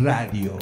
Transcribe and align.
Radio. 0.00 0.58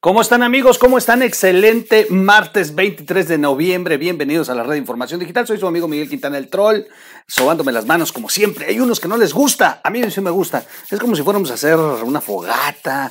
¿Cómo 0.00 0.20
están 0.20 0.42
amigos? 0.42 0.78
¿Cómo 0.78 0.98
están? 0.98 1.22
Excelente 1.22 2.06
martes 2.10 2.74
23 2.74 3.26
de 3.26 3.38
noviembre. 3.38 3.96
Bienvenidos 3.96 4.50
a 4.50 4.54
la 4.54 4.62
red 4.62 4.72
de 4.72 4.78
información 4.78 5.18
digital. 5.18 5.46
Soy 5.46 5.58
su 5.58 5.66
amigo 5.66 5.88
Miguel 5.88 6.10
Quintana 6.10 6.36
el 6.36 6.50
Troll, 6.50 6.82
sobándome 7.26 7.72
las 7.72 7.86
manos 7.86 8.12
como 8.12 8.28
siempre. 8.28 8.66
Hay 8.66 8.80
unos 8.80 9.00
que 9.00 9.08
no 9.08 9.16
les 9.16 9.32
gusta. 9.32 9.80
A 9.82 9.88
mí 9.88 10.02
sí 10.10 10.20
me 10.20 10.30
gusta. 10.30 10.62
Es 10.90 11.00
como 11.00 11.16
si 11.16 11.22
fuéramos 11.22 11.50
a 11.50 11.54
hacer 11.54 11.78
una 11.78 12.20
fogata, 12.20 13.10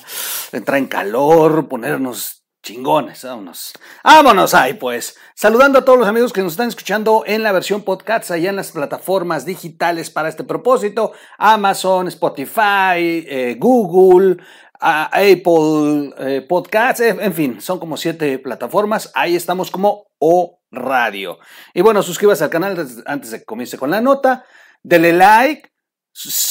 entrar 0.52 0.77
en 0.77 0.85
calor, 0.85 1.67
ponernos 1.67 2.44
Chingones, 2.63 3.22
vámonos. 3.25 3.73
Vámonos 4.05 4.53
ahí, 4.53 4.75
pues. 4.75 5.17
Saludando 5.36 5.80
a 5.80 5.84
todos 5.84 6.00
los 6.00 6.08
amigos 6.08 6.31
que 6.31 6.41
nos 6.41 6.53
están 6.53 6.70
escuchando 6.70 7.25
en 7.27 7.44
la 7.44 7.52
versión 7.52 7.81
podcast, 7.81 8.31
allá 8.31 8.52
en 8.52 8.55
las 8.55 8.72
plataformas 8.72 9.45
digitales 9.45 10.09
para 10.09 10.30
este 10.30 10.45
propósito: 10.45 11.11
Amazon, 11.38 12.08
Spotify, 12.08 13.25
eh, 13.27 13.58
Google, 13.59 14.38
Apple 14.80 16.13
eh, 16.18 16.41
Podcasts, 16.48 17.02
en 17.02 17.34
fin, 17.34 17.62
son 17.62 17.80
como 17.80 17.98
siete 17.98 18.40
plataformas. 18.40 19.12
Ahí 19.14 19.36
estamos 19.36 19.72
como 19.72 20.08
O 20.20 20.59
Radio. 20.72 21.39
Y 21.73 21.81
bueno, 21.81 22.02
suscríbase 22.02 22.44
al 22.44 22.50
canal 22.50 22.88
antes 23.06 23.31
de 23.31 23.39
que 23.39 23.45
comience 23.45 23.78
con 23.78 23.92
la 23.92 24.02
nota. 24.02 24.45
Dele 24.81 25.14
like, 25.14 25.73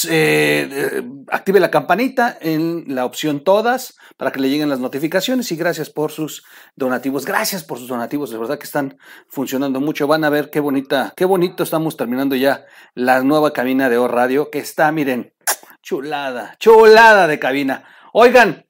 eh, 0.09 1.01
active 1.29 1.59
la 1.59 1.71
campanita 1.71 2.37
en 2.41 2.83
la 2.93 3.05
opción 3.05 3.45
todas 3.45 3.95
para 4.17 4.31
que 4.31 4.41
le 4.41 4.49
lleguen 4.49 4.69
las 4.69 4.79
notificaciones 4.79 5.51
y 5.53 5.55
gracias 5.55 5.89
por 5.89 6.11
sus 6.11 6.43
donativos. 6.75 7.25
Gracias 7.25 7.63
por 7.63 7.79
sus 7.79 7.87
donativos, 7.87 8.29
de 8.31 8.37
verdad 8.37 8.57
que 8.57 8.65
están 8.65 8.97
funcionando 9.29 9.79
mucho. 9.79 10.07
Van 10.07 10.23
a 10.23 10.29
ver 10.29 10.49
qué 10.49 10.59
bonita, 10.59 11.13
qué 11.15 11.25
bonito 11.25 11.63
estamos 11.63 11.95
terminando 11.95 12.35
ya 12.35 12.65
la 12.93 13.21
nueva 13.23 13.53
cabina 13.53 13.89
de 13.89 13.97
O 13.97 14.07
Radio 14.07 14.49
que 14.51 14.59
está, 14.59 14.91
miren, 14.91 15.33
chulada, 15.81 16.55
chulada 16.59 17.27
de 17.27 17.39
cabina. 17.39 17.85
Oigan, 18.13 18.65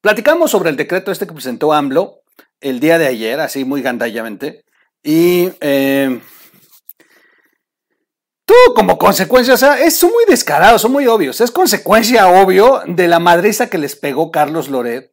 platicamos 0.00 0.50
sobre 0.50 0.70
el 0.70 0.76
decreto 0.76 1.12
este 1.12 1.26
que 1.26 1.34
presentó 1.34 1.72
AMLO 1.72 2.22
el 2.60 2.80
día 2.80 2.98
de 2.98 3.06
ayer, 3.06 3.40
así 3.40 3.64
muy 3.64 3.82
gandallamente, 3.82 4.64
y 5.02 5.50
eh, 5.60 6.20
Tú, 8.46 8.54
como 8.76 8.96
consecuencia, 8.96 9.54
o 9.54 9.56
sea, 9.56 9.80
es, 9.80 9.98
son 9.98 10.12
muy 10.12 10.24
descarados, 10.24 10.80
son 10.80 10.92
muy 10.92 11.08
obvios. 11.08 11.40
Es 11.40 11.50
consecuencia 11.50 12.28
obvio 12.28 12.80
de 12.86 13.08
la 13.08 13.18
madriza 13.18 13.68
que 13.68 13.76
les 13.76 13.96
pegó 13.96 14.30
Carlos 14.30 14.68
Loret 14.68 15.12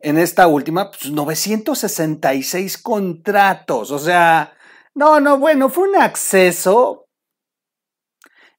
en 0.00 0.18
esta 0.18 0.46
última, 0.48 0.90
pues 0.90 1.10
966 1.10 2.76
contratos. 2.76 3.90
O 3.90 3.98
sea, 3.98 4.52
no, 4.94 5.18
no, 5.18 5.38
bueno, 5.38 5.70
fue 5.70 5.88
un 5.88 5.96
acceso. 5.96 7.03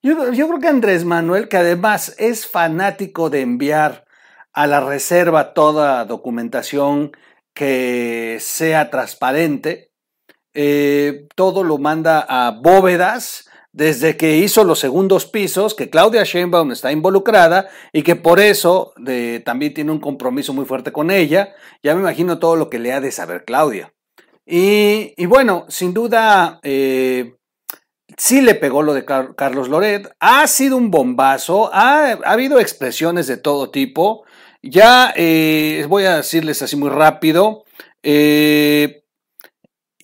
Yo, 0.05 0.15
creo 0.15 0.59
que 0.59 0.67
Andrés 0.67 1.03
Manuel, 1.03 1.47
que 1.47 1.57
además 1.57 2.13
es 2.19 2.45
fanático 2.45 3.31
de 3.31 3.41
enviar 3.41 4.05
a 4.53 4.67
la 4.67 4.79
reserva 4.79 5.55
toda 5.55 6.05
documentación 6.05 7.11
que 7.55 8.37
sea 8.39 8.91
transparente, 8.91 9.89
eh, 10.53 11.27
todo 11.33 11.63
lo 11.63 11.79
manda 11.79 12.23
a 12.29 12.51
bóvedas 12.51 13.49
desde 13.71 14.15
que 14.15 14.37
hizo 14.37 14.63
los 14.63 14.77
segundos 14.77 15.25
pisos, 15.25 15.73
que 15.73 15.89
Claudia 15.89 16.23
Sheinbaum 16.23 16.71
está 16.71 16.91
involucrada 16.91 17.67
y 17.91 18.03
que 18.03 18.15
por 18.15 18.39
eso 18.39 18.93
también 19.43 19.73
tiene 19.73 19.91
un 19.91 19.99
compromiso 19.99 20.53
muy 20.53 20.65
fuerte 20.65 20.91
con 20.91 21.09
ella. 21.09 21.55
Ya 21.81 21.95
me 21.95 22.01
imagino 22.01 22.37
todo 22.37 22.55
lo 22.55 22.69
que 22.69 22.77
le 22.77 22.93
ha 22.93 23.01
de 23.01 23.11
saber 23.11 23.43
Claudia. 23.43 23.91
Y, 24.45 25.25
bueno, 25.25 25.65
sin 25.67 25.95
duda, 25.95 26.59
eh, 26.61 27.33
sí 28.17 28.41
le 28.41 28.55
pegó 28.55 28.81
lo 28.81 28.93
de 28.93 29.05
Carlos 29.05 29.69
Loret. 29.69 30.13
Ha 30.19 30.47
sido 30.47 30.77
un 30.77 30.91
bombazo, 30.91 31.69
ha, 31.73 32.11
habido 32.25 32.59
expresiones 32.59 33.27
de 33.27 33.37
todo 33.37 33.69
tipo. 33.69 34.23
Ya 34.61 35.13
eh, 35.15 35.85
voy 35.87 36.05
a 36.05 36.17
decirles 36.17 36.61
así 36.61 36.75
muy 36.75 36.89
rápido. 36.89 37.65
Eh, 38.01 39.05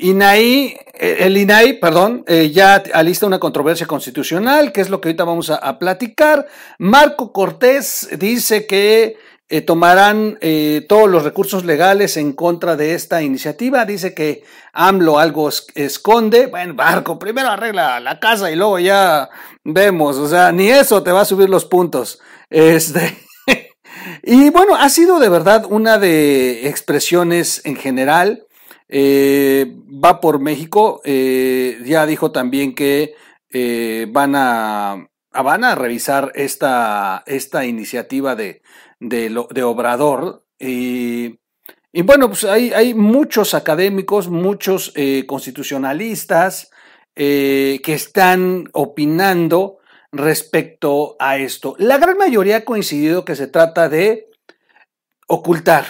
INAI, 0.02 0.78
eh, 0.94 1.18
el 1.20 1.38
INAI, 1.38 1.80
perdón, 1.80 2.24
eh, 2.28 2.50
ya 2.52 2.84
alista 2.94 3.28
una 3.28 3.40
controversia 3.40 3.86
constitucional, 3.86 4.72
que 4.72 4.82
es 4.82 4.90
lo 4.90 5.00
que 5.00 5.10
ahorita 5.10 5.24
vamos 5.24 5.50
a, 5.52 5.80
platicar. 5.80 6.48
Marco 6.80 7.32
Cortés 7.32 8.10
dice 8.18 8.66
que 8.66 9.16
eh, 9.52 9.62
tomarán 9.62 10.40
todos 10.88 11.10
los 11.10 11.24
recursos 11.24 11.66
legales 11.66 12.18
en 12.18 12.34
contra 12.34 12.76
de 12.76 12.96
esta 12.96 13.22
iniciativa. 13.22 13.86
Dice 13.86 14.16
que 14.16 14.44
AMLO 14.74 15.20
algo 15.20 15.50
esconde. 15.76 16.48
Bueno, 16.48 16.74
Marco, 16.74 17.20
primero 17.20 17.50
arregla 17.50 18.00
la 18.00 18.20
casa 18.20 18.50
y 18.50 18.56
luego 18.56 18.80
ya 18.80 19.30
vemos. 19.64 20.18
O 20.18 20.28
sea, 20.28 20.52
ni 20.52 20.70
eso 20.70 21.04
te 21.04 21.12
va 21.12 21.22
a 21.22 21.26
subir 21.26 21.50
los 21.50 21.66
puntos. 21.66 22.20
Este. 22.50 23.18
y 24.24 24.50
bueno, 24.50 24.76
ha 24.76 24.90
sido 24.90 25.20
de 25.20 25.30
verdad 25.30 25.66
una 25.70 26.00
de 26.00 26.68
expresiones 26.68 27.62
en 27.66 27.76
general 27.76 28.48
eh, 28.94 29.74
va 30.04 30.20
por 30.20 30.40
México, 30.40 31.02
eh, 31.06 31.80
ya 31.86 32.06
dijo 32.06 32.34
también 32.34 32.76
que 32.76 33.16
eh, 33.50 34.06
van, 34.10 34.34
a, 34.36 35.08
van 35.34 35.64
a 35.64 35.76
revisar 35.76 36.32
esta, 36.36 37.24
esta 37.26 37.66
iniciativa 37.66 38.36
de, 38.36 38.62
de, 39.00 39.64
Obrador. 39.64 40.46
Y, 40.60 41.40
y, 41.92 42.02
bueno, 42.04 42.28
pues 42.28 42.44
hay, 42.44 42.74
hay 42.74 42.94
muchos 42.94 43.54
académicos, 43.54 44.30
muchos 44.30 44.94
constitucionalistas 45.28 46.72
que 47.16 47.82
están 47.86 48.70
opinando 48.74 49.80
respecto 50.12 51.16
a 51.20 51.38
esto. 51.38 51.76
La 51.78 51.98
gran 51.98 52.18
mayoría 52.18 52.58
ha 52.58 52.66
coincidido 52.66 53.26
que 53.26 53.36
se 53.36 53.48
trata 53.48 53.90
de 53.90 54.30
ocultar 55.28 55.86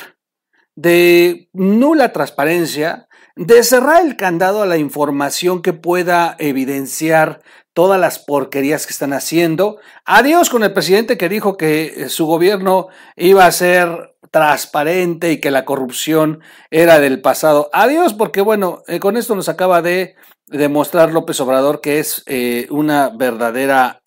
de 0.75 1.49
nula 1.53 2.13
transparencia, 2.13 3.07
de 3.35 3.63
cerrar 3.63 4.05
el 4.05 4.17
candado 4.17 4.61
a 4.61 4.65
la 4.65 4.77
información 4.77 5.61
que 5.61 5.73
pueda 5.73 6.35
evidenciar 6.39 7.41
todas 7.73 7.99
las 7.99 8.19
porquerías 8.19 8.85
que 8.85 8.93
están 8.93 9.13
haciendo. 9.13 9.79
Adiós 10.05 10.49
con 10.49 10.63
el 10.63 10.73
presidente 10.73 11.17
que 11.17 11.29
dijo 11.29 11.57
que 11.57 11.85
eh, 11.85 12.09
su 12.09 12.25
gobierno 12.25 12.87
iba 13.15 13.45
a 13.45 13.51
ser 13.51 14.15
transparente 14.29 15.31
y 15.31 15.39
que 15.39 15.51
la 15.51 15.65
corrupción 15.65 16.41
era 16.69 16.99
del 16.99 17.21
pasado. 17.21 17.69
Adiós 17.73 18.13
porque 18.13 18.41
bueno, 18.41 18.83
eh, 18.87 18.99
con 18.99 19.17
esto 19.17 19.35
nos 19.35 19.49
acaba 19.49 19.81
de 19.81 20.15
demostrar 20.47 21.11
López 21.11 21.39
Obrador 21.39 21.81
que 21.81 21.99
es 21.99 22.23
eh, 22.27 22.67
una 22.69 23.09
verdadera 23.09 24.01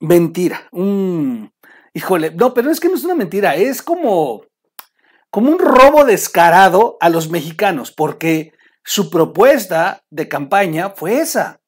mentira, 0.00 0.68
un 0.70 1.50
Híjole, 1.98 2.30
no, 2.30 2.54
pero 2.54 2.70
es 2.70 2.78
que 2.78 2.88
no 2.88 2.94
es 2.94 3.02
una 3.02 3.16
mentira, 3.16 3.56
es 3.56 3.82
como, 3.82 4.44
como 5.30 5.50
un 5.50 5.58
robo 5.58 6.04
descarado 6.04 6.96
a 7.00 7.08
los 7.08 7.30
mexicanos, 7.30 7.92
porque 7.92 8.52
su 8.84 9.10
propuesta 9.10 10.02
de 10.10 10.28
campaña 10.28 10.90
fue 10.90 11.20
esa. 11.20 11.60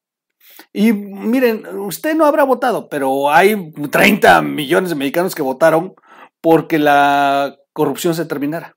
Y 0.73 0.93
miren, 0.93 1.67
usted 1.79 2.15
no 2.15 2.27
habrá 2.27 2.45
votado, 2.45 2.89
pero 2.89 3.31
hay 3.31 3.73
30 3.73 4.43
millones 4.43 4.91
de 4.91 4.97
mexicanos 4.97 5.35
que 5.35 5.43
votaron 5.43 5.95
porque 6.41 6.79
la 6.79 7.57
corrupción 7.73 8.15
se 8.15 8.27
terminara. 8.27 8.77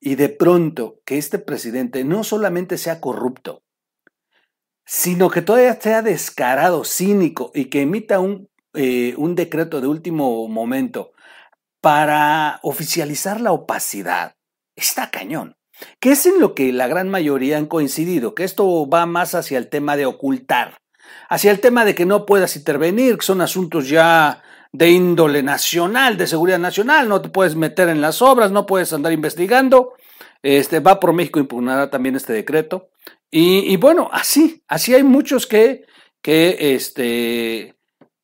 Y 0.00 0.16
de 0.16 0.28
pronto 0.28 1.00
que 1.04 1.18
este 1.18 1.38
presidente 1.38 2.04
no 2.04 2.24
solamente 2.24 2.76
sea 2.78 3.00
corrupto, 3.00 3.62
sino 4.84 5.30
que 5.30 5.42
todavía 5.42 5.80
sea 5.80 6.02
descarado, 6.02 6.84
cínico 6.84 7.52
y 7.54 7.66
que 7.66 7.82
emita 7.82 8.18
un 8.18 8.48
eh, 8.74 9.14
un 9.18 9.34
decreto 9.34 9.82
de 9.82 9.86
último 9.86 10.48
momento 10.48 11.11
para 11.82 12.60
oficializar 12.62 13.40
la 13.40 13.52
opacidad, 13.52 14.36
está 14.76 15.10
cañón. 15.10 15.56
Que 15.98 16.12
es 16.12 16.24
en 16.26 16.38
lo 16.38 16.54
que 16.54 16.72
la 16.72 16.86
gran 16.86 17.10
mayoría 17.10 17.58
han 17.58 17.66
coincidido, 17.66 18.34
que 18.34 18.44
esto 18.44 18.88
va 18.88 19.04
más 19.04 19.34
hacia 19.34 19.58
el 19.58 19.68
tema 19.68 19.96
de 19.96 20.06
ocultar, 20.06 20.78
hacia 21.28 21.50
el 21.50 21.58
tema 21.58 21.84
de 21.84 21.96
que 21.96 22.06
no 22.06 22.24
puedas 22.24 22.54
intervenir, 22.54 23.18
que 23.18 23.26
son 23.26 23.40
asuntos 23.40 23.88
ya 23.88 24.42
de 24.70 24.90
índole 24.90 25.42
nacional, 25.42 26.16
de 26.16 26.28
seguridad 26.28 26.60
nacional, 26.60 27.08
no 27.08 27.20
te 27.20 27.30
puedes 27.30 27.56
meter 27.56 27.88
en 27.88 28.00
las 28.00 28.22
obras, 28.22 28.52
no 28.52 28.64
puedes 28.64 28.92
andar 28.92 29.12
investigando. 29.12 29.94
Este, 30.40 30.78
va 30.78 31.00
por 31.00 31.12
México 31.12 31.40
impugnará 31.40 31.90
también 31.90 32.14
este 32.14 32.32
decreto. 32.32 32.90
Y, 33.28 33.76
bueno, 33.76 34.08
así, 34.12 34.62
así 34.68 34.94
hay 34.94 35.02
muchos 35.02 35.46
que, 35.46 35.86
que 36.20 36.74
este, 36.74 37.74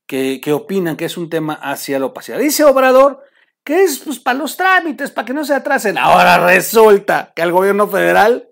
que, 0.07 0.53
opinan 0.53 0.97
que 0.97 1.07
es 1.07 1.17
un 1.17 1.31
tema 1.31 1.55
hacia 1.55 1.99
la 1.99 2.07
opacidad. 2.07 2.39
Dice 2.39 2.65
Obrador 2.65 3.25
que 3.69 3.85
es 3.85 3.99
pues, 3.99 4.19
para 4.19 4.39
los 4.39 4.57
trámites, 4.57 5.11
para 5.11 5.27
que 5.27 5.35
no 5.35 5.45
se 5.45 5.53
atrasen. 5.53 5.99
Ahora 5.99 6.39
resulta 6.39 7.35
que 7.37 7.43
al 7.43 7.53
gobierno 7.53 7.87
federal 7.87 8.49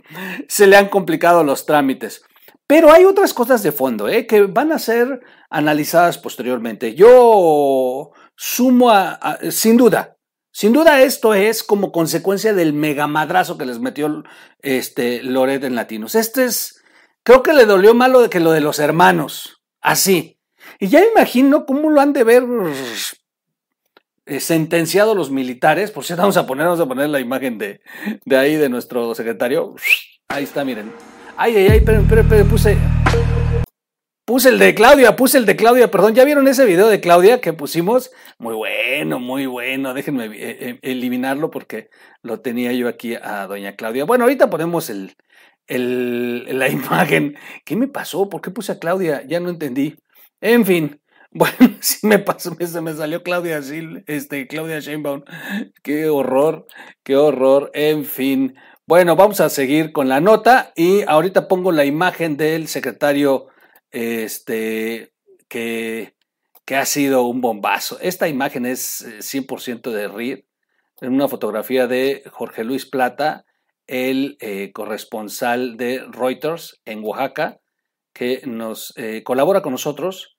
se 0.46 0.66
le 0.66 0.76
han 0.76 0.90
complicado 0.90 1.42
los 1.42 1.64
trámites. 1.64 2.22
Pero 2.66 2.92
hay 2.92 3.06
otras 3.06 3.32
cosas 3.32 3.62
de 3.62 3.72
fondo 3.72 4.10
¿eh? 4.10 4.26
que 4.26 4.42
van 4.42 4.72
a 4.72 4.78
ser 4.78 5.22
analizadas 5.48 6.18
posteriormente. 6.18 6.94
Yo 6.94 8.10
sumo 8.36 8.90
a, 8.90 9.38
sin 9.50 9.78
duda, 9.78 10.18
sin 10.52 10.74
duda 10.74 11.00
esto 11.00 11.32
es 11.32 11.62
como 11.62 11.92
consecuencia 11.92 12.52
del 12.52 12.74
megamadrazo 12.74 13.56
que 13.56 13.64
les 13.64 13.78
metió 13.78 14.22
este 14.60 15.22
Loret 15.22 15.64
en 15.64 15.76
Latinos. 15.76 16.14
Este 16.14 16.44
es, 16.44 16.82
creo 17.22 17.42
que 17.42 17.54
le 17.54 17.64
dolió 17.64 17.94
más 17.94 18.10
lo 18.10 18.20
de 18.20 18.28
que 18.28 18.40
lo 18.40 18.52
de 18.52 18.60
los 18.60 18.78
hermanos. 18.80 19.62
Así. 19.80 20.38
Y 20.78 20.88
ya 20.88 21.02
imagino 21.02 21.64
cómo 21.64 21.88
lo 21.88 22.02
han 22.02 22.12
de 22.12 22.24
ver 22.24 22.44
sentenciado 24.40 25.14
los 25.14 25.30
militares. 25.30 25.90
Por 25.90 26.04
cierto, 26.04 26.22
vamos 26.22 26.36
a 26.36 26.46
poner, 26.46 26.66
vamos 26.66 26.80
a 26.80 26.86
poner 26.86 27.08
la 27.08 27.20
imagen 27.20 27.58
de, 27.58 27.80
de 28.24 28.36
ahí 28.36 28.56
de 28.56 28.68
nuestro 28.68 29.14
secretario. 29.14 29.74
Ahí 30.28 30.44
está, 30.44 30.64
miren. 30.64 30.92
Ay, 31.36 31.56
ay, 31.56 31.68
ay, 31.68 31.80
pero, 31.80 32.04
pero 32.08 32.44
puse. 32.46 32.76
Puse 34.26 34.48
el 34.48 34.58
de 34.58 34.74
Claudia, 34.74 35.14
puse 35.14 35.38
el 35.38 35.46
de 35.46 35.54
Claudia, 35.54 35.88
perdón. 35.88 36.16
¿Ya 36.16 36.24
vieron 36.24 36.48
ese 36.48 36.64
video 36.64 36.88
de 36.88 37.00
Claudia 37.00 37.40
que 37.40 37.52
pusimos? 37.52 38.10
Muy 38.38 38.54
bueno, 38.54 39.20
muy 39.20 39.46
bueno. 39.46 39.94
Déjenme 39.94 40.26
eh, 40.26 40.30
eh, 40.34 40.78
eliminarlo 40.82 41.48
porque 41.52 41.90
lo 42.22 42.40
tenía 42.40 42.72
yo 42.72 42.88
aquí 42.88 43.14
a 43.14 43.46
doña 43.46 43.76
Claudia. 43.76 44.04
Bueno, 44.04 44.24
ahorita 44.24 44.50
ponemos 44.50 44.90
el, 44.90 45.14
el, 45.68 46.58
la 46.58 46.68
imagen. 46.70 47.36
¿Qué 47.64 47.76
me 47.76 47.86
pasó? 47.86 48.28
¿Por 48.28 48.40
qué 48.40 48.50
puse 48.50 48.72
a 48.72 48.80
Claudia? 48.80 49.22
Ya 49.28 49.38
no 49.38 49.48
entendí. 49.48 49.94
En 50.40 50.66
fin, 50.66 51.00
bueno, 51.36 51.76
sí 51.80 52.06
me 52.06 52.18
pasó, 52.18 52.56
se 52.58 52.80
me 52.80 52.94
salió 52.94 53.22
Claudia 53.22 53.60
este, 54.06 54.46
Claudia 54.46 54.80
Sheinbaum. 54.80 55.22
Qué 55.82 56.08
horror, 56.08 56.66
qué 57.02 57.16
horror. 57.16 57.70
En 57.74 58.04
fin. 58.04 58.56
Bueno, 58.86 59.16
vamos 59.16 59.40
a 59.40 59.50
seguir 59.50 59.92
con 59.92 60.08
la 60.08 60.20
nota 60.20 60.72
y 60.76 61.02
ahorita 61.02 61.46
pongo 61.46 61.72
la 61.72 61.84
imagen 61.84 62.36
del 62.36 62.68
secretario 62.68 63.48
este, 63.90 65.12
que, 65.48 66.14
que 66.64 66.76
ha 66.76 66.86
sido 66.86 67.24
un 67.24 67.42
bombazo. 67.42 67.98
Esta 68.00 68.28
imagen 68.28 68.64
es 68.64 69.04
100% 69.04 69.90
eh, 69.90 69.94
de 69.94 70.08
Reed, 70.08 70.38
en 71.02 71.12
una 71.12 71.28
fotografía 71.28 71.86
de 71.86 72.22
Jorge 72.30 72.64
Luis 72.64 72.86
Plata, 72.86 73.44
el 73.86 74.38
eh, 74.40 74.72
corresponsal 74.72 75.76
de 75.76 76.02
Reuters 76.10 76.80
en 76.86 77.04
Oaxaca, 77.04 77.60
que 78.14 78.40
nos 78.46 78.94
eh, 78.96 79.22
colabora 79.22 79.60
con 79.60 79.72
nosotros 79.72 80.35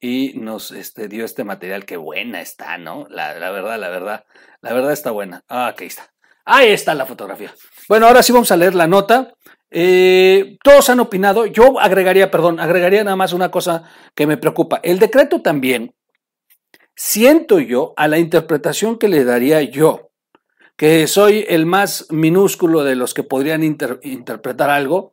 y 0.00 0.32
nos 0.36 0.70
este, 0.70 1.08
dio 1.08 1.24
este 1.24 1.44
material. 1.44 1.84
Qué 1.84 1.96
buena 1.96 2.40
está, 2.40 2.78
¿no? 2.78 3.06
La, 3.10 3.38
la, 3.38 3.50
verdad, 3.50 3.78
la 3.78 3.88
verdad, 3.90 4.24
la 4.60 4.72
verdad 4.72 4.92
está 4.92 5.10
buena. 5.10 5.44
Ah, 5.48 5.68
aquí 5.68 5.84
está. 5.84 6.10
Ahí 6.44 6.70
está 6.70 6.94
la 6.94 7.06
fotografía. 7.06 7.54
Bueno, 7.88 8.06
ahora 8.06 8.22
sí 8.22 8.32
vamos 8.32 8.50
a 8.50 8.56
leer 8.56 8.74
la 8.74 8.86
nota. 8.86 9.34
Eh, 9.70 10.56
todos 10.64 10.88
han 10.90 11.00
opinado. 11.00 11.46
Yo 11.46 11.78
agregaría, 11.78 12.30
perdón, 12.30 12.58
agregaría 12.58 13.04
nada 13.04 13.16
más 13.16 13.32
una 13.32 13.50
cosa 13.50 13.84
que 14.14 14.26
me 14.26 14.36
preocupa. 14.36 14.80
El 14.82 14.98
decreto 14.98 15.42
también, 15.42 15.94
siento 16.96 17.60
yo, 17.60 17.92
a 17.96 18.08
la 18.08 18.18
interpretación 18.18 18.98
que 18.98 19.08
le 19.08 19.24
daría 19.24 19.62
yo, 19.62 20.10
que 20.76 21.06
soy 21.06 21.44
el 21.48 21.66
más 21.66 22.06
minúsculo 22.10 22.82
de 22.84 22.96
los 22.96 23.12
que 23.12 23.22
podrían 23.22 23.62
interpretar 23.62 24.70
algo, 24.70 25.12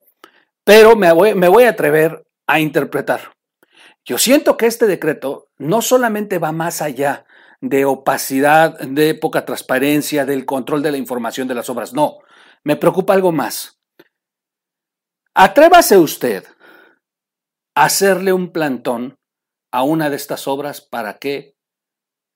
pero 0.63 0.95
me 0.95 1.11
voy, 1.11 1.35
me 1.35 1.49
voy 1.49 1.65
a 1.65 1.71
atrever 1.71 2.25
a 2.47 2.59
interpretar. 2.59 3.36
Yo 4.07 4.17
siento 4.17 4.55
que 4.55 4.67
este 4.67 4.87
decreto 4.87 5.49
no 5.57 5.81
solamente 5.81 6.39
va 6.39 6.53
más 6.53 6.81
allá 6.81 7.25
de 7.59 7.83
opacidad, 7.83 8.79
de 8.79 9.13
poca 9.15 9.43
transparencia, 9.43 10.25
del 10.25 10.45
control 10.45 10.81
de 10.81 10.91
la 10.91 10.97
información 10.97 11.49
de 11.49 11.55
las 11.55 11.69
obras, 11.69 11.93
no, 11.93 12.19
me 12.63 12.77
preocupa 12.77 13.13
algo 13.13 13.33
más. 13.33 13.81
Atrévase 15.33 15.97
usted 15.97 16.45
a 17.75 17.83
hacerle 17.83 18.31
un 18.31 18.53
plantón 18.53 19.17
a 19.73 19.83
una 19.83 20.09
de 20.09 20.15
estas 20.15 20.47
obras 20.47 20.79
para 20.79 21.17
que 21.17 21.57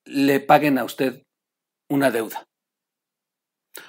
le 0.03 0.41
paguen 0.41 0.77
a 0.77 0.83
usted 0.83 1.23
una 1.89 2.11
deuda. 2.11 2.49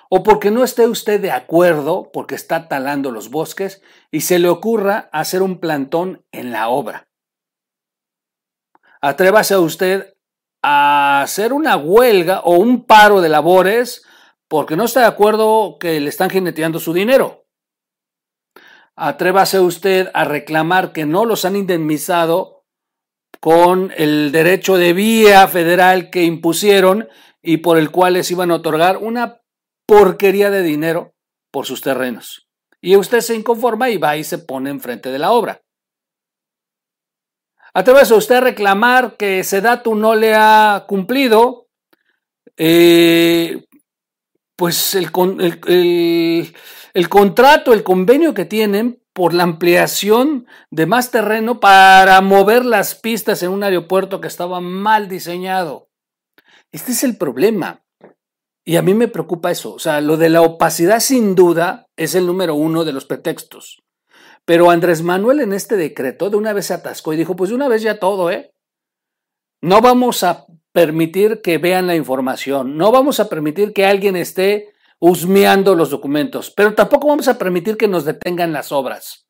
O 0.08 0.22
porque 0.22 0.52
no 0.52 0.62
esté 0.62 0.86
usted 0.86 1.20
de 1.20 1.32
acuerdo, 1.32 2.12
porque 2.12 2.36
está 2.36 2.68
talando 2.68 3.10
los 3.10 3.28
bosques 3.28 3.82
y 4.12 4.20
se 4.20 4.38
le 4.38 4.48
ocurra 4.48 5.10
hacer 5.12 5.42
un 5.42 5.58
plantón 5.58 6.24
en 6.30 6.52
la 6.52 6.68
obra. 6.68 7.08
Atrévase 9.02 9.56
usted 9.56 10.14
a 10.62 11.22
hacer 11.22 11.52
una 11.52 11.76
huelga 11.76 12.40
o 12.40 12.54
un 12.54 12.86
paro 12.86 13.20
de 13.20 13.28
labores 13.28 14.04
porque 14.48 14.76
no 14.76 14.84
está 14.84 15.00
de 15.00 15.06
acuerdo 15.06 15.76
que 15.80 15.98
le 15.98 16.08
están 16.08 16.30
jineteando 16.30 16.78
su 16.78 16.92
dinero. 16.92 17.46
Atrévase 18.94 19.58
usted 19.58 20.08
a 20.14 20.24
reclamar 20.24 20.92
que 20.92 21.04
no 21.04 21.24
los 21.24 21.44
han 21.44 21.56
indemnizado 21.56 22.64
con 23.40 23.92
el 23.96 24.30
derecho 24.30 24.76
de 24.76 24.92
vía 24.92 25.48
federal 25.48 26.10
que 26.10 26.22
impusieron 26.22 27.08
y 27.42 27.56
por 27.56 27.78
el 27.78 27.90
cual 27.90 28.12
les 28.12 28.30
iban 28.30 28.52
a 28.52 28.56
otorgar 28.56 28.98
una 28.98 29.40
porquería 29.84 30.50
de 30.50 30.62
dinero 30.62 31.16
por 31.50 31.66
sus 31.66 31.80
terrenos. 31.80 32.48
Y 32.80 32.94
usted 32.94 33.20
se 33.20 33.34
inconforma 33.34 33.90
y 33.90 33.96
va 33.96 34.16
y 34.16 34.22
se 34.22 34.38
pone 34.38 34.70
enfrente 34.70 35.10
de 35.10 35.18
la 35.18 35.32
obra. 35.32 35.62
Atrévase 37.74 38.14
usted 38.14 38.36
a 38.36 38.40
reclamar 38.40 39.16
que 39.16 39.44
Sedatu 39.44 39.94
no 39.94 40.14
le 40.14 40.34
ha 40.34 40.84
cumplido 40.86 41.68
eh, 42.56 43.64
pues 44.56 44.94
el, 44.94 45.10
el, 45.66 46.54
el 46.92 47.08
contrato, 47.08 47.72
el 47.72 47.82
convenio 47.82 48.34
que 48.34 48.44
tienen 48.44 49.02
por 49.12 49.34
la 49.34 49.42
ampliación 49.42 50.46
de 50.70 50.86
más 50.86 51.10
terreno 51.10 51.60
para 51.60 52.20
mover 52.20 52.64
las 52.64 52.94
pistas 52.94 53.42
en 53.42 53.50
un 53.50 53.62
aeropuerto 53.62 54.20
que 54.20 54.28
estaba 54.28 54.60
mal 54.60 55.08
diseñado. 55.08 55.88
Este 56.72 56.92
es 56.92 57.04
el 57.04 57.16
problema. 57.16 57.82
Y 58.64 58.76
a 58.76 58.82
mí 58.82 58.94
me 58.94 59.08
preocupa 59.08 59.50
eso. 59.50 59.74
O 59.74 59.78
sea, 59.78 60.00
lo 60.00 60.16
de 60.16 60.28
la 60.28 60.42
opacidad 60.42 61.00
sin 61.00 61.34
duda 61.34 61.88
es 61.96 62.14
el 62.14 62.26
número 62.26 62.54
uno 62.54 62.84
de 62.84 62.92
los 62.92 63.04
pretextos. 63.04 63.82
Pero 64.44 64.70
Andrés 64.70 65.02
Manuel 65.02 65.40
en 65.40 65.52
este 65.52 65.76
decreto 65.76 66.30
de 66.30 66.36
una 66.36 66.52
vez 66.52 66.66
se 66.66 66.74
atascó 66.74 67.12
y 67.12 67.16
dijo, 67.16 67.36
pues 67.36 67.50
de 67.50 67.56
una 67.56 67.68
vez 67.68 67.82
ya 67.82 67.98
todo, 67.98 68.30
¿eh? 68.30 68.52
No 69.60 69.80
vamos 69.80 70.24
a 70.24 70.46
permitir 70.72 71.40
que 71.42 71.58
vean 71.58 71.86
la 71.86 71.94
información, 71.94 72.76
no 72.76 72.90
vamos 72.90 73.20
a 73.20 73.28
permitir 73.28 73.72
que 73.72 73.86
alguien 73.86 74.16
esté 74.16 74.72
husmeando 74.98 75.74
los 75.74 75.90
documentos, 75.90 76.50
pero 76.50 76.74
tampoco 76.74 77.08
vamos 77.08 77.28
a 77.28 77.38
permitir 77.38 77.76
que 77.76 77.88
nos 77.88 78.04
detengan 78.04 78.52
las 78.52 78.72
obras. 78.72 79.28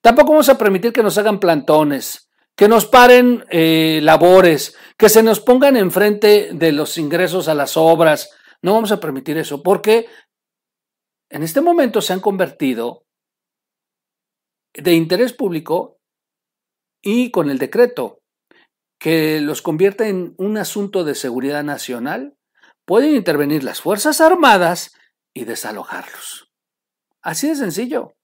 Tampoco 0.00 0.32
vamos 0.32 0.48
a 0.48 0.58
permitir 0.58 0.92
que 0.92 1.02
nos 1.02 1.18
hagan 1.18 1.40
plantones, 1.40 2.30
que 2.56 2.68
nos 2.68 2.86
paren 2.86 3.44
eh, 3.50 4.00
labores, 4.02 4.76
que 4.96 5.08
se 5.08 5.22
nos 5.22 5.40
pongan 5.40 5.76
enfrente 5.76 6.50
de 6.52 6.72
los 6.72 6.98
ingresos 6.98 7.48
a 7.48 7.54
las 7.54 7.76
obras. 7.76 8.30
No 8.62 8.74
vamos 8.74 8.92
a 8.92 9.00
permitir 9.00 9.36
eso, 9.38 9.62
porque 9.62 10.06
en 11.30 11.42
este 11.42 11.60
momento 11.60 12.00
se 12.00 12.12
han 12.12 12.20
convertido 12.20 13.03
de 14.74 14.94
interés 14.94 15.32
público 15.32 15.98
y 17.02 17.30
con 17.30 17.50
el 17.50 17.58
decreto 17.58 18.20
que 18.98 19.40
los 19.40 19.62
convierte 19.62 20.08
en 20.08 20.34
un 20.38 20.56
asunto 20.56 21.04
de 21.04 21.14
seguridad 21.14 21.62
nacional, 21.62 22.36
pueden 22.86 23.14
intervenir 23.14 23.62
las 23.62 23.80
Fuerzas 23.80 24.20
Armadas 24.20 24.94
y 25.34 25.44
desalojarlos. 25.44 26.50
Así 27.22 27.48
de 27.48 27.56
sencillo. 27.56 28.14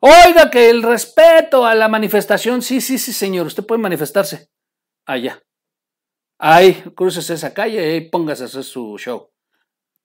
Oiga 0.00 0.50
que 0.50 0.70
el 0.70 0.82
respeto 0.82 1.64
a 1.64 1.74
la 1.74 1.88
manifestación, 1.88 2.62
sí, 2.62 2.80
sí, 2.80 2.98
sí, 2.98 3.12
señor, 3.12 3.46
usted 3.46 3.64
puede 3.64 3.80
manifestarse 3.80 4.48
allá. 5.06 5.42
Ahí, 6.38 6.82
cruces 6.96 7.28
esa 7.30 7.52
calle 7.52 7.96
y 7.96 8.08
póngase 8.08 8.44
a 8.44 8.46
hacer 8.46 8.64
su 8.64 8.96
show. 8.98 9.29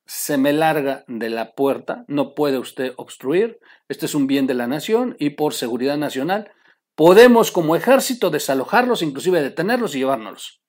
Se 0.06 0.38
me 0.38 0.54
larga 0.54 1.04
de 1.08 1.30
la 1.30 1.54
puerta, 1.54 2.06
no 2.08 2.36
puede 2.36 2.60
usted 2.60 2.94
obstruir. 2.98 3.60
Este 3.90 4.06
es 4.06 4.14
un 4.14 4.28
bien 4.28 4.46
de 4.46 4.54
la 4.54 4.68
nación 4.68 5.16
y 5.20 5.32
por 5.32 5.54
seguridad 5.54 5.98
nacional 5.98 6.52
podemos 6.96 7.52
como 7.52 7.76
ejército 7.76 8.30
desalojarlos, 8.30 9.02
inclusive 9.02 9.42
detenerlos 9.42 9.96
y 9.96 10.00
llevárnoslos. 10.00 10.62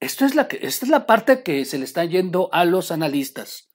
Esto 0.00 0.24
es 0.26 0.34
la 0.34 0.46
que, 0.48 0.58
esta 0.62 0.84
es 0.84 0.90
la 0.90 1.06
parte 1.06 1.42
que 1.42 1.64
se 1.64 1.78
le 1.78 1.84
está 1.84 2.04
yendo 2.04 2.50
a 2.52 2.64
los 2.64 2.90
analistas. 2.90 3.70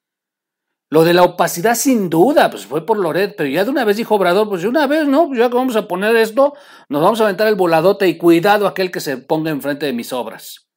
Lo 0.92 1.04
de 1.06 1.14
la 1.14 1.24
opacidad, 1.24 1.76
sin 1.76 2.10
duda, 2.10 2.52
pues 2.52 2.66
fue 2.66 2.86
por 2.86 3.00
Loret, 3.00 3.36
pero 3.36 3.50
ya 3.50 3.64
de 3.64 3.72
una 3.72 3.86
vez 3.86 3.98
dijo 3.98 4.16
Obrador, 4.16 4.50
pues 4.50 4.62
de 4.62 4.68
una 4.68 4.88
vez, 4.88 5.08
¿no? 5.08 5.34
Ya 5.34 5.50
que 5.50 5.56
vamos 5.56 5.76
a 5.78 5.88
poner 5.88 6.16
esto, 6.18 6.54
nos 6.90 7.02
vamos 7.02 7.20
a 7.22 7.24
aventar 7.24 7.48
el 7.48 7.56
voladote 7.56 8.08
y 8.08 8.18
cuidado 8.18 8.68
aquel 8.68 8.92
que 8.92 9.00
se 9.00 9.18
ponga 9.18 9.52
enfrente 9.52 9.86
de 9.86 9.94
mis 9.94 10.12
obras. 10.12 10.68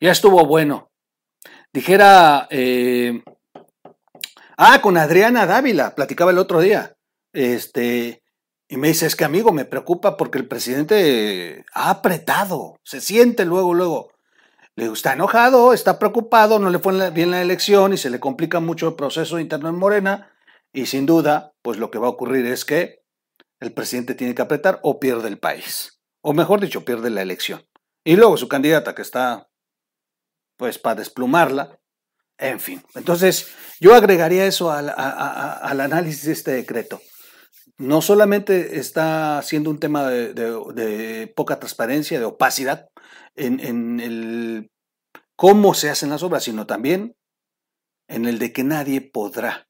Ya 0.00 0.10
estuvo 0.10 0.44
bueno. 0.44 0.91
Dijera, 1.72 2.48
eh, 2.50 3.22
ah, 4.58 4.80
con 4.82 4.96
Adriana 4.96 5.46
Dávila, 5.46 5.94
platicaba 5.94 6.30
el 6.30 6.38
otro 6.38 6.60
día, 6.60 6.96
este, 7.32 8.22
y 8.68 8.76
me 8.76 8.88
dice, 8.88 9.06
es 9.06 9.16
que 9.16 9.24
amigo, 9.24 9.52
me 9.52 9.64
preocupa 9.64 10.16
porque 10.16 10.38
el 10.38 10.48
presidente 10.48 11.64
ha 11.74 11.90
apretado, 11.90 12.78
se 12.84 13.00
siente 13.00 13.44
luego, 13.44 13.74
luego. 13.74 14.12
Le 14.76 14.86
está 14.86 15.12
enojado, 15.12 15.74
está 15.74 15.98
preocupado, 15.98 16.58
no 16.58 16.70
le 16.70 16.78
fue 16.78 17.10
bien 17.10 17.30
la 17.30 17.42
elección 17.42 17.92
y 17.92 17.98
se 17.98 18.08
le 18.08 18.18
complica 18.18 18.60
mucho 18.60 18.88
el 18.88 18.94
proceso 18.94 19.38
interno 19.38 19.68
en 19.68 19.76
Morena. 19.76 20.32
Y 20.72 20.86
sin 20.86 21.04
duda, 21.04 21.52
pues 21.60 21.76
lo 21.76 21.90
que 21.90 21.98
va 21.98 22.06
a 22.06 22.10
ocurrir 22.10 22.46
es 22.46 22.64
que 22.64 23.02
el 23.60 23.74
presidente 23.74 24.14
tiene 24.14 24.34
que 24.34 24.40
apretar 24.40 24.80
o 24.82 24.98
pierde 24.98 25.28
el 25.28 25.38
país. 25.38 26.00
O 26.22 26.32
mejor 26.32 26.60
dicho, 26.60 26.86
pierde 26.86 27.10
la 27.10 27.20
elección. 27.20 27.62
Y 28.04 28.16
luego 28.16 28.38
su 28.38 28.48
candidata 28.48 28.94
que 28.94 29.02
está, 29.02 29.50
pues, 30.62 30.78
para 30.78 30.94
desplumarla. 30.94 31.80
En 32.38 32.60
fin, 32.60 32.80
entonces 32.94 33.48
yo 33.80 33.96
agregaría 33.96 34.46
eso 34.46 34.70
al, 34.70 34.90
análisis 34.90 36.24
de 36.24 36.32
este 36.32 36.52
decreto. 36.52 37.00
No 37.78 38.00
solamente 38.00 38.78
está 38.78 39.42
siendo 39.42 39.70
un 39.70 39.80
tema 39.80 40.08
de 40.08 41.32
poca 41.34 41.58
transparencia, 41.58 42.20
de 42.20 42.26
opacidad, 42.26 42.86
en, 43.34 43.98
el 43.98 44.70
cómo 45.34 45.74
se 45.74 45.90
hacen 45.90 46.10
las 46.10 46.22
obras, 46.22 46.44
sino 46.44 46.64
también 46.64 47.16
en 48.06 48.26
el 48.26 48.38
de 48.38 48.52
que 48.52 48.62
nadie 48.62 49.00
podrá 49.00 49.66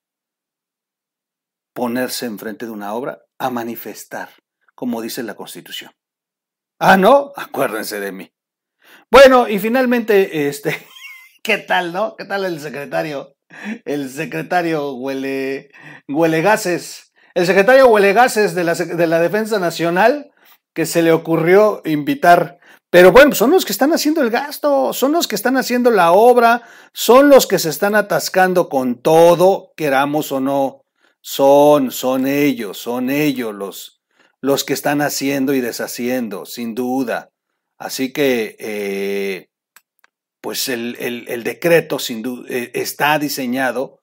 ponerse 1.72 2.26
enfrente 2.26 2.66
de 2.66 2.72
una 2.72 2.92
obra 2.92 3.22
a 3.38 3.48
manifestar, 3.48 4.28
como 4.74 5.00
dice 5.00 5.22
la 5.22 5.36
Constitución. 5.36 5.92
Ah, 6.78 6.98
no, 6.98 7.32
acuérdense 7.34 7.98
de 7.98 8.12
mí. 8.12 8.30
Bueno, 9.10 9.48
y 9.48 9.58
finalmente, 9.58 10.48
este, 10.48 10.76
¿qué 11.42 11.58
tal, 11.58 11.92
no? 11.92 12.16
¿Qué 12.16 12.24
tal 12.24 12.44
el 12.44 12.60
secretario? 12.60 13.34
El 13.84 14.10
secretario 14.10 14.92
huele, 14.94 15.70
huele 16.08 16.42
gases. 16.42 17.12
El 17.34 17.46
secretario 17.46 17.88
huele 17.88 18.12
gases 18.12 18.54
de 18.54 18.64
la, 18.64 18.74
de 18.74 19.06
la 19.06 19.20
Defensa 19.20 19.58
Nacional 19.58 20.30
que 20.74 20.86
se 20.86 21.02
le 21.02 21.12
ocurrió 21.12 21.82
invitar. 21.84 22.58
Pero 22.90 23.10
bueno, 23.10 23.34
son 23.34 23.50
los 23.50 23.64
que 23.64 23.72
están 23.72 23.92
haciendo 23.92 24.20
el 24.20 24.30
gasto, 24.30 24.92
son 24.92 25.12
los 25.12 25.26
que 25.26 25.34
están 25.34 25.56
haciendo 25.56 25.90
la 25.90 26.12
obra, 26.12 26.62
son 26.92 27.30
los 27.30 27.46
que 27.46 27.58
se 27.58 27.70
están 27.70 27.94
atascando 27.94 28.68
con 28.68 29.00
todo, 29.00 29.72
queramos 29.76 30.30
o 30.32 30.40
no. 30.40 30.82
Son, 31.22 31.90
son 31.90 32.26
ellos, 32.26 32.78
son 32.78 33.08
ellos 33.08 33.54
los, 33.54 34.02
los 34.40 34.64
que 34.64 34.74
están 34.74 35.00
haciendo 35.00 35.54
y 35.54 35.60
deshaciendo, 35.60 36.44
sin 36.44 36.74
duda. 36.74 37.31
Así 37.82 38.12
que, 38.12 38.54
eh, 38.60 39.48
pues 40.40 40.68
el, 40.68 41.42
decreto 41.42 41.98
sin 41.98 42.22
duda, 42.22 42.46
eh, 42.48 42.70
está 42.74 43.18
diseñado 43.18 43.98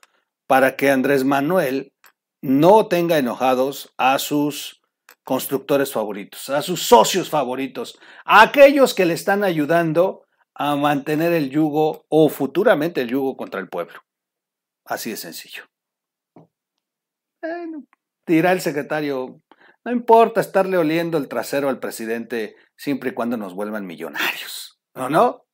para 0.48 0.76
que 0.76 0.92
Andrés 0.92 1.24
Manuel 1.24 1.94
no 2.42 2.90
tenga 2.90 3.18
enojados 3.18 3.94
a 3.98 4.20
sus 4.20 4.82
constructores 5.24 5.94
favoritos, 5.94 6.50
a 6.50 6.62
sus 6.62 6.84
socios 6.84 7.30
favoritos, 7.30 7.98
a 8.26 8.42
aquellos 8.42 8.94
que 8.94 9.06
le 9.06 9.14
están 9.14 9.46
ayudando 9.46 10.26
a 10.56 10.76
mantener 10.76 11.32
el 11.32 11.50
yugo 11.50 12.06
o 12.10 12.28
futuramente 12.28 13.00
el 13.00 13.08
yugo 13.08 13.38
contra 13.38 13.62
el 13.62 13.70
pueblo. 13.70 14.02
Así 14.84 15.12
de 15.12 15.18
sencillo. 15.18 15.64
Bueno, 17.42 17.86
dirá 18.28 18.52
el 18.52 18.60
secretario, 18.60 19.40
no 19.86 19.92
importa 19.92 20.42
estarle 20.42 20.78
oliendo 20.78 21.18
el 21.18 21.28
trasero 21.28 21.70
al 21.70 21.80
presidente 21.80 22.56
siempre 22.76 23.12
y 23.12 23.14
cuando 23.14 23.38
nos 23.38 23.54
vuelvan 23.54 23.86
millonarios, 23.86 24.80
¿no? 24.96 25.10
no? 25.10 25.46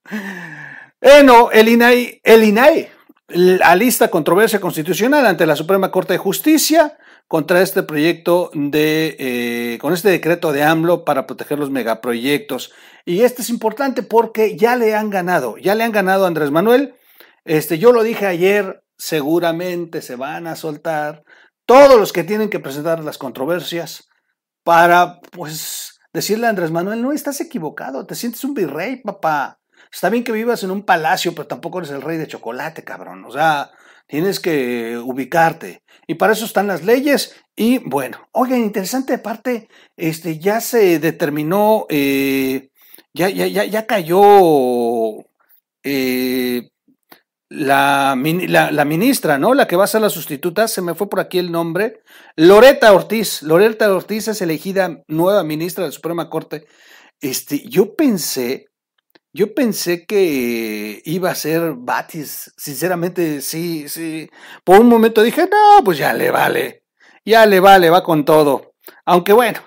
Bueno, 1.01 1.51
el 1.51 1.67
INAI, 1.67 2.21
el 2.23 2.43
INAI 2.43 2.89
alista 3.63 4.09
controversia 4.09 4.59
constitucional 4.59 5.25
ante 5.25 5.45
la 5.45 5.55
Suprema 5.55 5.91
Corte 5.91 6.13
de 6.13 6.19
Justicia 6.19 6.97
contra 7.27 7.61
este 7.61 7.83
proyecto 7.83 8.51
de, 8.53 9.15
eh, 9.19 9.77
con 9.79 9.93
este 9.93 10.09
decreto 10.09 10.51
de 10.51 10.63
AMLO 10.63 11.05
para 11.05 11.25
proteger 11.25 11.57
los 11.57 11.71
megaproyectos. 11.71 12.71
Y 13.03 13.21
este 13.21 13.41
es 13.41 13.49
importante 13.49 14.03
porque 14.03 14.57
ya 14.57 14.75
le 14.75 14.95
han 14.95 15.09
ganado, 15.09 15.57
ya 15.57 15.73
le 15.75 15.83
han 15.83 15.91
ganado 15.91 16.25
a 16.25 16.27
Andrés 16.27 16.51
Manuel. 16.51 16.95
Este, 17.43 17.77
yo 17.79 17.91
lo 17.91 18.03
dije 18.03 18.27
ayer, 18.27 18.83
seguramente 18.97 20.01
se 20.01 20.15
van 20.15 20.47
a 20.47 20.55
soltar 20.55 21.23
todos 21.65 21.99
los 21.99 22.13
que 22.13 22.23
tienen 22.23 22.49
que 22.49 22.59
presentar 22.59 23.03
las 23.03 23.17
controversias 23.17 24.07
para, 24.65 25.21
pues, 25.31 26.01
decirle 26.11 26.47
a 26.47 26.49
Andrés 26.49 26.71
Manuel, 26.71 26.99
no, 26.99 27.11
estás 27.13 27.39
equivocado, 27.39 28.07
te 28.07 28.15
sientes 28.15 28.43
un 28.43 28.55
virrey, 28.55 28.97
papá. 28.97 29.59
Está 29.91 30.09
bien 30.09 30.23
que 30.23 30.31
vivas 30.31 30.63
en 30.63 30.71
un 30.71 30.83
palacio, 30.83 31.35
pero 31.35 31.47
tampoco 31.47 31.77
eres 31.77 31.91
el 31.91 32.01
rey 32.01 32.17
de 32.17 32.25
chocolate, 32.25 32.83
cabrón. 32.83 33.23
O 33.25 33.31
sea, 33.31 33.69
tienes 34.07 34.39
que 34.39 34.97
ubicarte. 34.97 35.83
Y 36.07 36.15
para 36.15 36.33
eso 36.33 36.45
están 36.45 36.65
las 36.65 36.83
leyes. 36.83 37.35
Y 37.55 37.77
bueno, 37.77 38.27
oigan, 38.31 38.59
interesante 38.61 39.19
parte, 39.19 39.69
este, 39.95 40.39
ya 40.39 40.59
se 40.61 40.97
determinó, 40.97 41.85
eh, 41.89 42.71
ya, 43.13 43.29
ya, 43.29 43.45
ya, 43.45 43.65
ya 43.65 43.85
cayó 43.85 45.19
eh, 45.83 46.71
la, 47.55 48.15
la, 48.17 48.85
ministra, 48.85 49.37
¿no? 49.37 49.53
La 49.53 49.67
que 49.67 49.75
va 49.75 49.85
a 49.85 49.87
ser 49.87 50.01
la 50.01 50.09
sustituta, 50.09 50.67
se 50.67 50.81
me 50.81 50.95
fue 50.95 51.09
por 51.09 51.19
aquí 51.19 51.39
el 51.39 51.51
nombre, 51.51 52.01
Loreta 52.35 52.93
Ortiz. 52.93 53.41
Loreta 53.43 53.93
Ortiz 53.93 54.27
es 54.27 54.41
elegida 54.41 55.03
nueva 55.07 55.43
ministra 55.43 55.83
de 55.83 55.89
la 55.89 55.93
Suprema 55.93 56.29
Corte. 56.29 56.65
Este, 57.21 57.67
yo 57.67 57.95
pensé 57.95 58.67
yo 59.35 59.53
pensé 59.53 60.05
que 60.05 61.01
iba 61.03 61.29
a 61.29 61.35
ser 61.35 61.73
Batis, 61.75 62.53
sinceramente, 62.55 63.41
sí, 63.41 63.89
sí. 63.89 64.29
Por 64.63 64.79
un 64.79 64.87
momento 64.87 65.21
dije, 65.21 65.41
no, 65.51 65.83
pues 65.83 65.97
ya 65.97 66.13
le 66.13 66.31
vale, 66.31 66.85
ya 67.25 67.45
le 67.45 67.59
vale, 67.59 67.89
va 67.89 68.01
con 68.01 68.23
todo. 68.23 68.75
Aunque 69.03 69.33
bueno, 69.33 69.59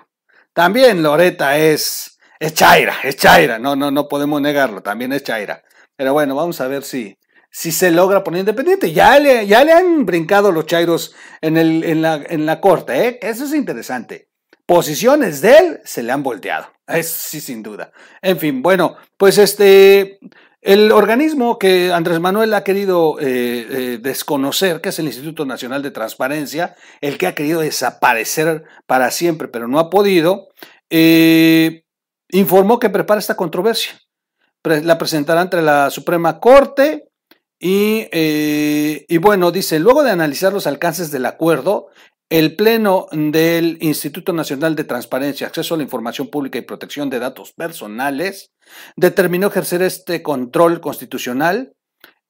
también 0.54 1.02
Loreta 1.02 1.58
es, 1.58 2.18
es 2.40 2.54
Chaira, 2.54 2.96
es 3.02 3.16
Chaira, 3.16 3.58
no, 3.58 3.76
no, 3.76 3.90
no 3.90 4.08
podemos 4.08 4.40
negarlo, 4.40 4.82
también 4.82 5.12
es 5.12 5.22
Chaira. 5.22 5.62
Pero 5.96 6.14
bueno, 6.14 6.34
vamos 6.34 6.62
a 6.62 6.68
ver 6.68 6.82
si, 6.82 7.18
si 7.50 7.72
se 7.72 7.90
logra 7.90 8.24
poner 8.24 8.40
independiente. 8.40 8.92
Ya 8.92 9.18
le, 9.18 9.46
ya 9.46 9.64
le 9.64 9.72
han 9.72 10.06
brincado 10.06 10.52
los 10.52 10.66
Chairos 10.66 11.14
en, 11.40 11.56
el, 11.56 11.84
en, 11.84 12.02
la, 12.02 12.22
en 12.28 12.46
la 12.46 12.60
corte, 12.60 13.08
¿eh? 13.08 13.18
Eso 13.22 13.44
es 13.44 13.54
interesante 13.54 14.28
posiciones 14.68 15.40
de 15.40 15.56
él 15.56 15.80
se 15.84 16.02
le 16.02 16.12
han 16.12 16.22
volteado. 16.22 16.66
Es 16.86 17.08
sí, 17.08 17.40
sin 17.40 17.62
duda. 17.62 17.90
En 18.20 18.38
fin, 18.38 18.60
bueno, 18.60 18.96
pues 19.16 19.38
este, 19.38 20.18
el 20.60 20.92
organismo 20.92 21.58
que 21.58 21.90
Andrés 21.90 22.20
Manuel 22.20 22.52
ha 22.52 22.64
querido 22.64 23.18
eh, 23.18 23.66
eh, 23.70 23.98
desconocer, 23.98 24.82
que 24.82 24.90
es 24.90 24.98
el 24.98 25.06
Instituto 25.06 25.46
Nacional 25.46 25.82
de 25.82 25.90
Transparencia, 25.90 26.76
el 27.00 27.16
que 27.16 27.26
ha 27.26 27.34
querido 27.34 27.62
desaparecer 27.62 28.64
para 28.86 29.10
siempre, 29.10 29.48
pero 29.48 29.68
no 29.68 29.78
ha 29.78 29.88
podido, 29.88 30.48
informó 32.30 32.78
que 32.78 32.90
prepara 32.90 33.20
esta 33.20 33.36
controversia. 33.36 33.92
La 34.64 34.98
presentará 34.98 35.40
ante 35.40 35.62
la 35.62 35.88
Suprema 35.88 36.40
Corte 36.40 37.07
y, 37.60 38.06
y, 38.12 39.18
bueno, 39.18 39.50
dice, 39.50 39.78
luego 39.78 40.02
de 40.02 40.10
analizar 40.10 40.52
los 40.52 40.66
alcances 40.66 41.10
del 41.10 41.26
acuerdo, 41.26 41.88
el 42.30 42.56
Pleno 42.56 43.06
del 43.10 43.78
Instituto 43.80 44.32
Nacional 44.32 44.76
de 44.76 44.84
Transparencia, 44.84 45.46
Acceso 45.46 45.74
a 45.74 45.76
la 45.78 45.82
Información 45.82 46.28
Pública 46.28 46.58
y 46.58 46.62
Protección 46.62 47.08
de 47.08 47.18
Datos 47.18 47.52
Personales 47.52 48.52
determinó 48.96 49.46
ejercer 49.46 49.80
este 49.82 50.22
control 50.22 50.80
constitucional 50.80 51.72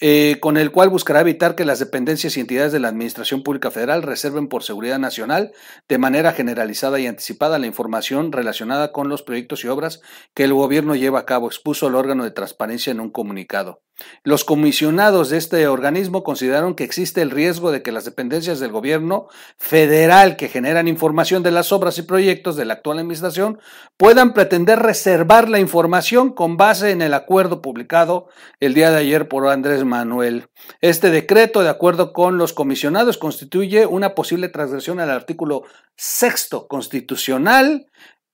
eh, 0.00 0.38
con 0.38 0.56
el 0.56 0.70
cual 0.70 0.90
buscará 0.90 1.20
evitar 1.20 1.56
que 1.56 1.64
las 1.64 1.80
dependencias 1.80 2.36
y 2.36 2.40
entidades 2.40 2.70
de 2.70 2.78
la 2.78 2.86
Administración 2.86 3.42
Pública 3.42 3.72
Federal 3.72 4.04
reserven 4.04 4.46
por 4.46 4.62
seguridad 4.62 5.00
nacional 5.00 5.50
de 5.88 5.98
manera 5.98 6.32
generalizada 6.32 7.00
y 7.00 7.08
anticipada 7.08 7.58
la 7.58 7.66
información 7.66 8.30
relacionada 8.30 8.92
con 8.92 9.08
los 9.08 9.24
proyectos 9.24 9.64
y 9.64 9.68
obras 9.68 10.00
que 10.34 10.44
el 10.44 10.54
gobierno 10.54 10.94
lleva 10.94 11.18
a 11.18 11.26
cabo, 11.26 11.48
expuso 11.48 11.88
el 11.88 11.96
órgano 11.96 12.22
de 12.22 12.30
transparencia 12.30 12.92
en 12.92 13.00
un 13.00 13.10
comunicado. 13.10 13.80
Los 14.22 14.44
comisionados 14.44 15.30
de 15.30 15.38
este 15.38 15.66
organismo 15.66 16.22
consideraron 16.22 16.74
que 16.74 16.84
existe 16.84 17.20
el 17.20 17.30
riesgo 17.30 17.72
de 17.72 17.82
que 17.82 17.92
las 17.92 18.04
dependencias 18.04 18.60
del 18.60 18.70
gobierno 18.70 19.28
federal 19.56 20.36
que 20.36 20.48
generan 20.48 20.86
información 20.86 21.42
de 21.42 21.50
las 21.50 21.72
obras 21.72 21.98
y 21.98 22.02
proyectos 22.02 22.56
de 22.56 22.64
la 22.64 22.74
actual 22.74 22.98
administración 22.98 23.58
puedan 23.96 24.34
pretender 24.34 24.78
reservar 24.78 25.48
la 25.48 25.58
información 25.58 26.32
con 26.32 26.56
base 26.56 26.90
en 26.90 27.02
el 27.02 27.14
acuerdo 27.14 27.60
publicado 27.60 28.28
el 28.60 28.74
día 28.74 28.90
de 28.90 28.98
ayer 28.98 29.28
por 29.28 29.48
Andrés 29.48 29.84
Manuel. 29.84 30.48
Este 30.80 31.10
decreto, 31.10 31.62
de 31.62 31.70
acuerdo 31.70 32.12
con 32.12 32.38
los 32.38 32.52
comisionados, 32.52 33.18
constituye 33.18 33.86
una 33.86 34.14
posible 34.14 34.48
transgresión 34.48 35.00
al 35.00 35.10
artículo 35.10 35.64
sexto 35.96 36.68
constitucional 36.68 37.86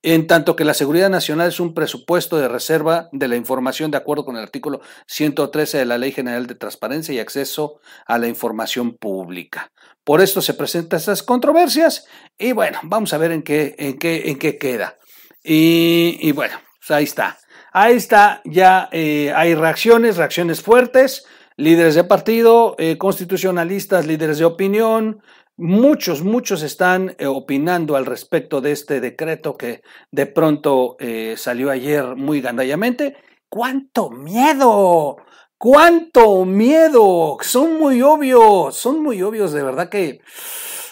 en 0.05 0.27
tanto 0.27 0.55
que 0.55 0.65
la 0.65 0.75
seguridad 0.75 1.09
nacional 1.09 1.47
es 1.47 1.59
un 1.59 1.73
presupuesto 1.73 2.37
de 2.37 2.47
reserva 2.47 3.09
de 3.11 3.27
la 3.27 3.37
información 3.37 3.89
de 3.89 3.97
acuerdo 3.97 4.23
con 4.23 4.37
el 4.37 4.43
artículo 4.43 4.81
113 5.07 5.79
de 5.79 5.85
la 5.85 5.97
Ley 5.97 6.11
General 6.11 6.45
de 6.45 6.53
Transparencia 6.53 7.11
y 7.11 7.17
Acceso 7.17 7.79
a 8.05 8.19
la 8.19 8.27
Información 8.27 8.97
Pública. 8.97 9.71
Por 10.03 10.21
esto 10.21 10.43
se 10.43 10.53
presentan 10.53 10.99
estas 10.99 11.23
controversias 11.23 12.05
y 12.37 12.51
bueno, 12.51 12.77
vamos 12.83 13.13
a 13.13 13.17
ver 13.17 13.31
en 13.31 13.41
qué, 13.41 13.73
en 13.79 13.97
qué, 13.97 14.29
en 14.29 14.37
qué 14.37 14.59
queda. 14.59 14.95
Y, 15.43 16.31
bueno, 16.33 16.59
pues 16.77 16.91
ahí 16.91 17.05
está. 17.05 17.39
Ahí 17.73 17.95
está, 17.95 18.41
ya 18.45 18.89
eh, 18.91 19.33
hay 19.35 19.55
reacciones, 19.55 20.17
reacciones 20.17 20.61
fuertes, 20.61 21.25
líderes 21.57 21.95
de 21.95 22.03
partido, 22.03 22.75
eh, 22.77 22.99
constitucionalistas, 22.99 24.05
líderes 24.05 24.37
de 24.37 24.45
opinión, 24.45 25.23
Muchos, 25.57 26.21
muchos 26.21 26.63
están 26.63 27.15
eh, 27.17 27.27
opinando 27.27 27.95
al 27.95 28.05
respecto 28.05 28.59
de 28.59 28.73
este 28.73 28.99
decreto 28.99 29.55
que 29.55 29.83
de 30.11 30.25
pronto 30.25 30.97
eh, 30.99 31.35
salió 31.37 31.71
ayer 31.71 32.17
muy 32.17 32.41
gandallamente. 32.41 33.15
¡Cuánto 33.47 34.09
miedo! 34.09 35.15
¡Cuánto 35.57 36.43
miedo! 36.43 37.37
Son 37.41 37.79
muy 37.79 38.01
obvios, 38.01 38.75
son 38.75 39.01
muy 39.01 39.21
obvios, 39.21 39.53
de 39.53 39.63
verdad 39.63 39.87
que... 39.89 40.19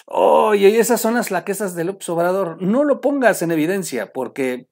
Oye, 0.06 0.78
esas 0.78 1.00
son 1.00 1.14
las 1.14 1.30
laquesas 1.30 1.74
del 1.74 1.90
Obrador. 2.08 2.62
No 2.62 2.84
lo 2.84 3.00
pongas 3.02 3.42
en 3.42 3.50
evidencia 3.50 4.12
porque 4.12 4.68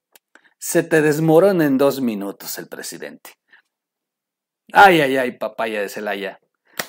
se 0.57 0.81
te 0.81 1.01
desmorona 1.01 1.65
en 1.65 1.77
dos 1.77 2.01
minutos 2.01 2.57
el 2.57 2.67
presidente. 2.67 3.31
Ay, 4.71 5.01
ay, 5.01 5.17
ay, 5.17 5.37
papaya 5.37 5.81
de 5.81 5.89
Celaya 5.89 6.39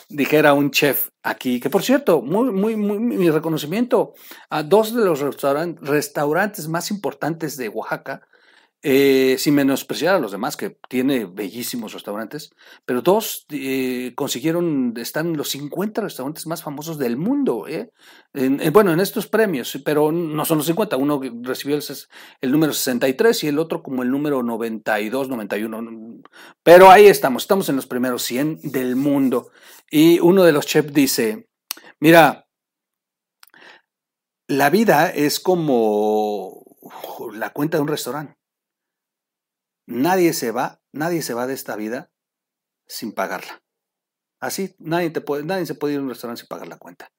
dijera 0.08 0.54
un 0.54 0.70
chef 0.70 1.08
aquí, 1.22 1.60
que 1.60 1.70
por 1.70 1.82
cierto, 1.82 2.22
muy, 2.22 2.50
muy, 2.50 2.76
muy, 2.76 2.98
mi 2.98 3.30
reconocimiento 3.30 4.14
a 4.50 4.62
dos 4.62 4.94
de 4.94 5.04
los 5.04 5.20
restaurantes 5.20 6.68
más 6.68 6.90
importantes 6.90 7.56
de 7.56 7.68
Oaxaca, 7.68 8.22
eh, 8.86 9.36
sin 9.38 9.54
menospreciar 9.54 10.14
a 10.14 10.18
los 10.18 10.30
demás, 10.30 10.58
que 10.58 10.76
tiene 10.90 11.24
bellísimos 11.24 11.94
restaurantes, 11.94 12.50
pero 12.84 13.00
dos 13.00 13.46
eh, 13.48 14.12
consiguieron, 14.14 14.92
están 14.98 15.38
los 15.38 15.48
50 15.48 16.02
restaurantes 16.02 16.46
más 16.46 16.62
famosos 16.62 16.98
del 16.98 17.16
mundo, 17.16 17.66
¿eh? 17.66 17.92
bueno, 18.74 18.92
en 18.92 19.00
estos 19.00 19.26
premios, 19.26 19.80
pero 19.86 20.12
no 20.12 20.44
son 20.44 20.58
los 20.58 20.66
50, 20.66 20.98
uno 20.98 21.18
recibió 21.40 21.76
el, 21.76 21.82
el, 22.42 22.52
número 22.52 22.74
63 22.74 23.44
y 23.44 23.48
el 23.48 23.58
otro 23.58 23.82
como 23.82 24.02
el 24.02 24.10
número 24.10 24.42
92, 24.42 25.30
91, 25.30 26.20
pero 26.62 26.90
ahí 26.90 27.06
estamos, 27.06 27.44
estamos 27.44 27.70
en 27.70 27.76
los 27.76 27.86
primeros 27.86 28.22
100 28.24 28.70
del 28.70 28.96
mundo. 28.96 29.48
Y 29.96 30.18
uno 30.18 30.42
de 30.42 30.50
los 30.50 30.66
chefs 30.66 30.92
dice, 30.92 31.48
mira, 32.00 32.48
la 34.48 34.68
vida 34.68 35.08
es 35.08 35.38
como 35.38 36.64
la 37.32 37.50
cuenta 37.50 37.76
de 37.76 37.82
un 37.82 37.88
restaurante 37.88 38.34
Nadie 39.86 40.32
se 40.32 40.50
va, 40.50 40.80
nadie 40.90 41.22
se 41.22 41.32
va 41.32 41.46
de 41.46 41.54
esta 41.54 41.76
vida 41.76 42.10
sin 42.88 43.12
pagarla. 43.12 43.62
Así, 44.40 44.74
nadie, 44.80 45.10
te 45.10 45.20
puede, 45.20 45.44
nadie 45.44 45.64
se 45.64 45.76
puede 45.76 45.94
ir 45.94 46.00
a 46.00 46.02
un 46.02 46.08
restaurante 46.08 46.40
sin 46.40 46.48
pagar 46.48 46.66
la 46.66 46.78
cuenta. 46.78 47.12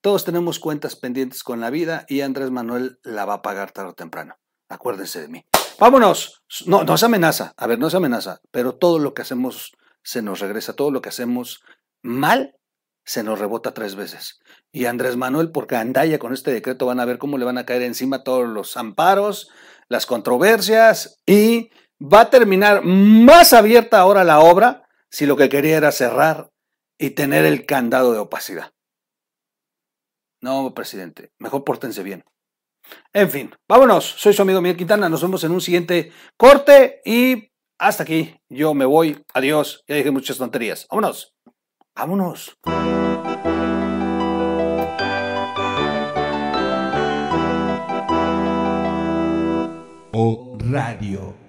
Todos 0.00 0.24
tenemos 0.24 0.60
cuentas 0.60 0.94
pendientes 0.94 1.42
con 1.42 1.58
la 1.58 1.70
vida 1.70 2.04
y 2.06 2.20
Andrés 2.20 2.52
Manuel 2.52 3.00
la 3.02 3.24
va 3.24 3.34
a 3.34 3.42
pagar 3.42 3.72
tarde 3.72 3.90
o 3.90 3.94
temprano. 3.94 4.36
Acuérdense 4.68 5.20
de 5.20 5.26
mí. 5.26 5.44
Vámonos. 5.80 6.44
No, 6.66 6.84
no 6.84 6.96
se 6.96 7.06
amenaza. 7.06 7.54
A 7.56 7.66
ver, 7.66 7.80
no 7.80 7.90
se 7.90 7.96
amenaza. 7.96 8.40
Pero 8.52 8.76
todo 8.76 9.00
lo 9.00 9.14
que 9.14 9.22
hacemos 9.22 9.72
se 10.04 10.22
nos 10.22 10.38
regresa. 10.38 10.76
Todo 10.76 10.92
lo 10.92 11.02
que 11.02 11.08
hacemos 11.08 11.64
mal 12.02 12.56
se 13.04 13.22
nos 13.22 13.38
rebota 13.38 13.74
tres 13.74 13.94
veces. 13.94 14.40
Y 14.72 14.84
Andrés 14.86 15.16
Manuel, 15.16 15.50
porque 15.50 15.76
andalla 15.76 16.18
con 16.18 16.32
este 16.32 16.52
decreto, 16.52 16.86
van 16.86 17.00
a 17.00 17.04
ver 17.04 17.18
cómo 17.18 17.38
le 17.38 17.44
van 17.44 17.58
a 17.58 17.66
caer 17.66 17.82
encima 17.82 18.22
todos 18.22 18.48
los 18.48 18.76
amparos, 18.76 19.50
las 19.88 20.06
controversias 20.06 21.20
y 21.26 21.70
va 22.00 22.22
a 22.22 22.30
terminar 22.30 22.82
más 22.84 23.52
abierta 23.52 23.98
ahora 23.98 24.24
la 24.24 24.40
obra 24.40 24.88
si 25.10 25.26
lo 25.26 25.36
que 25.36 25.48
quería 25.48 25.76
era 25.76 25.92
cerrar 25.92 26.50
y 26.98 27.10
tener 27.10 27.44
el 27.44 27.66
candado 27.66 28.12
de 28.12 28.20
opacidad. 28.20 28.72
No, 30.40 30.72
presidente, 30.74 31.32
mejor 31.38 31.64
pórtense 31.64 32.02
bien. 32.02 32.24
En 33.12 33.30
fin, 33.30 33.50
vámonos. 33.68 34.04
Soy 34.04 34.32
su 34.32 34.42
amigo 34.42 34.60
Miguel 34.60 34.76
Quintana. 34.76 35.08
Nos 35.08 35.22
vemos 35.22 35.44
en 35.44 35.52
un 35.52 35.60
siguiente 35.60 36.12
corte 36.36 37.00
y 37.04 37.52
hasta 37.78 38.02
aquí. 38.04 38.40
Yo 38.48 38.74
me 38.74 38.84
voy. 38.84 39.22
Adiós. 39.34 39.84
Ya 39.86 39.96
dije 39.96 40.10
muchas 40.10 40.38
tonterías. 40.38 40.86
Vámonos. 40.90 41.34
Vámonos. 42.00 42.56
O 50.14 50.56
Radio. 50.72 51.39